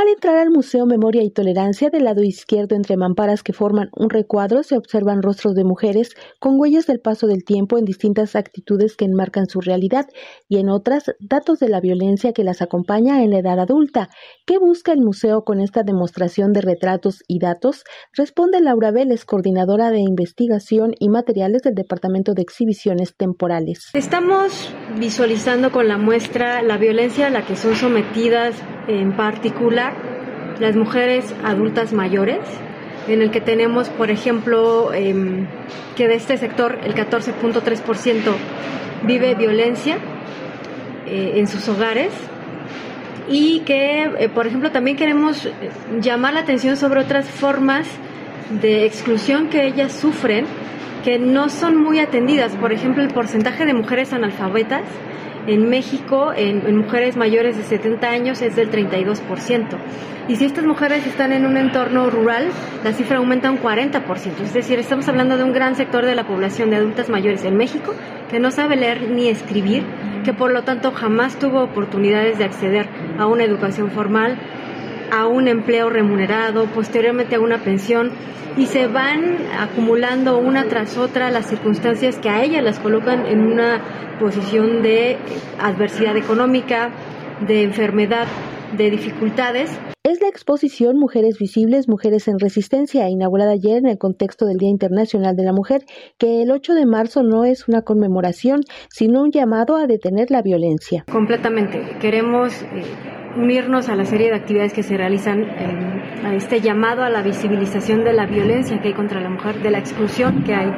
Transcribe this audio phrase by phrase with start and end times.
[0.00, 4.08] Al entrar al Museo Memoria y Tolerancia del lado izquierdo entre mamparas que forman un
[4.08, 8.96] recuadro se observan rostros de mujeres con huellas del paso del tiempo en distintas actitudes
[8.96, 10.06] que enmarcan su realidad
[10.48, 14.08] y en otras datos de la violencia que las acompaña en la edad adulta.
[14.46, 17.84] ¿Qué busca el museo con esta demostración de retratos y datos?
[18.14, 23.90] Responde Laura Vélez, coordinadora de investigación y materiales del Departamento de Exhibiciones Temporales.
[23.92, 28.54] Estamos visualizando con la muestra la violencia a la que son sometidas
[28.98, 29.94] en particular
[30.58, 32.40] las mujeres adultas mayores,
[33.08, 35.46] en el que tenemos, por ejemplo, em,
[35.96, 38.32] que de este sector el 14.3%
[39.04, 39.96] vive violencia
[41.06, 42.12] eh, en sus hogares
[43.28, 45.48] y que, eh, por ejemplo, también queremos
[46.00, 47.88] llamar la atención sobre otras formas
[48.60, 50.44] de exclusión que ellas sufren
[51.04, 52.56] que no son muy atendidas.
[52.56, 54.82] Por ejemplo, el porcentaje de mujeres analfabetas
[55.50, 59.66] en México, en, mujeres mayores de 70 años, es del 32%.
[60.28, 62.50] Y si estas mujeres están en un entorno rural,
[62.84, 64.40] la cifra aumenta un 40%.
[64.42, 67.56] Es decir, estamos hablando de un gran sector de la población de adultas mayores en
[67.56, 67.92] México
[68.30, 69.84] que no sabe leer ni escribir,
[70.24, 74.38] que por lo tanto jamás tuvo oportunidades de acceder a una educación formal,
[75.10, 78.12] a un empleo remunerado, posteriormente a una pensión
[78.56, 83.40] y se van acumulando una tras otra las circunstancias que a ellas las colocan en
[83.40, 85.16] una posición de
[85.60, 86.90] adversidad económica,
[87.46, 88.26] de enfermedad,
[88.76, 89.70] de dificultades.
[90.02, 94.70] Es la exposición Mujeres Visibles, Mujeres en Resistencia, inaugurada ayer en el contexto del Día
[94.70, 95.84] Internacional de la Mujer,
[96.18, 100.42] que el 8 de marzo no es una conmemoración, sino un llamado a detener la
[100.42, 101.04] violencia.
[101.10, 101.98] Completamente.
[102.00, 102.82] Queremos eh,
[103.36, 105.44] unirnos a la serie de actividades que se realizan
[106.24, 109.70] a este llamado a la visibilización de la violencia que hay contra la mujer, de
[109.70, 110.70] la exclusión que hay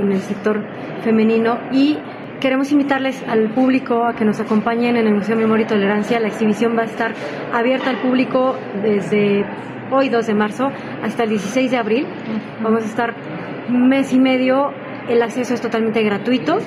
[0.00, 0.64] en el sector
[1.02, 1.98] femenino y
[2.40, 6.18] queremos invitarles al público a que nos acompañen en el Museo Memoria y Tolerancia.
[6.18, 7.14] La exhibición va a estar
[7.52, 9.44] abierta al público desde
[9.92, 10.70] hoy 2 de marzo
[11.02, 12.06] hasta el 16 de abril.
[12.62, 13.14] Vamos a estar
[13.68, 14.72] mes y medio
[15.08, 16.58] el acceso es totalmente gratuito.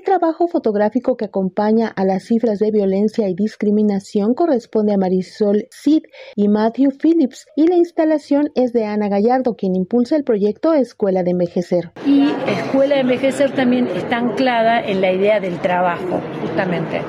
[0.00, 5.66] El trabajo fotográfico que acompaña a las cifras de violencia y discriminación corresponde a Marisol
[5.70, 10.72] Cid y Matthew Phillips y la instalación es de Ana Gallardo, quien impulsa el proyecto
[10.72, 11.90] Escuela de Envejecer.
[12.06, 17.02] Y Escuela de Envejecer también está anclada en la idea del trabajo, justamente.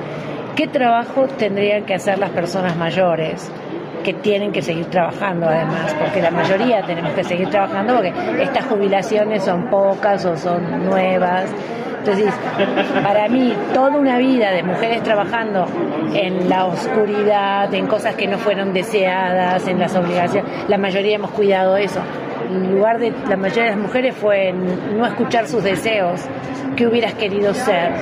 [0.54, 3.50] ¿Qué trabajo tendrían que hacer las personas mayores?
[4.04, 8.66] que tienen que seguir trabajando además, porque la mayoría tenemos que seguir trabajando porque estas
[8.66, 11.48] jubilaciones son pocas o son nuevas.
[12.04, 12.34] Entonces,
[13.02, 15.66] para mí, toda una vida de mujeres trabajando
[16.14, 21.30] en la oscuridad, en cosas que no fueron deseadas, en las obligaciones, la mayoría hemos
[21.30, 22.00] cuidado eso
[22.50, 26.20] en lugar de la mayoría de las mujeres fue no escuchar sus deseos,
[26.76, 27.92] que hubieras querido ser.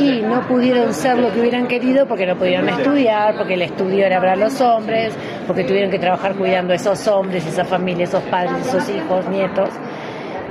[0.00, 4.06] Y no pudieron ser lo que hubieran querido porque no pudieron estudiar, porque el estudio
[4.06, 5.14] era para los hombres,
[5.46, 9.70] porque tuvieron que trabajar cuidando a esos hombres, esa familia, esos padres, esos hijos, nietos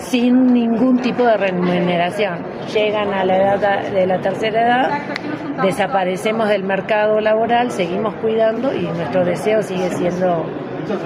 [0.02, 2.40] sin ningún tipo de remuneración.
[2.74, 8.84] Llegan a la edad de la tercera edad, desaparecemos del mercado laboral, seguimos cuidando y
[8.84, 10.46] nuestro deseo sigue siendo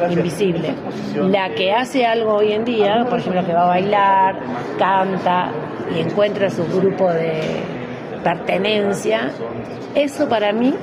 [0.09, 0.75] invisible.
[1.15, 4.39] La que hace algo hoy en día, por ejemplo, que va a bailar,
[4.77, 5.51] canta
[5.95, 7.41] y encuentra su grupo de
[8.23, 9.31] pertenencia,
[9.95, 10.73] eso para mí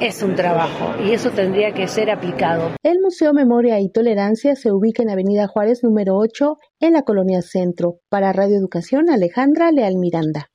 [0.00, 2.70] es un trabajo y eso tendría que ser aplicado.
[2.82, 7.42] El Museo Memoria y Tolerancia se ubica en Avenida Juárez número 8 en la Colonia
[7.42, 8.00] Centro.
[8.08, 10.50] Para Radio Educación, Alejandra Leal Miranda.